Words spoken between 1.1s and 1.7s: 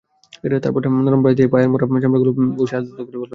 brush দিয়ে পায়ের